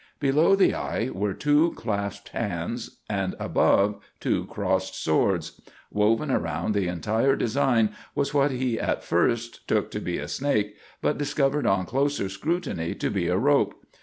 Below 0.19 0.55
the 0.55 0.73
eye 0.73 1.11
were 1.13 1.35
two 1.35 1.73
clasped 1.73 2.29
hands 2.29 3.01
and 3.07 3.35
above, 3.39 4.01
two 4.19 4.47
crossed 4.47 4.95
swords. 4.95 5.61
Woven 5.91 6.31
around 6.31 6.73
the 6.73 6.87
entire 6.87 7.35
design 7.35 7.91
was 8.15 8.33
what 8.33 8.49
he 8.49 8.79
at 8.79 9.03
first 9.03 9.67
took 9.67 9.91
to 9.91 9.99
be 9.99 10.17
a 10.17 10.27
snake, 10.27 10.75
but 11.03 11.19
discovered, 11.19 11.67
on 11.67 11.85
closer 11.85 12.29
scrutiny, 12.29 12.95
to 12.95 13.11
be 13.11 13.27
a 13.27 13.37
rope. 13.37 13.85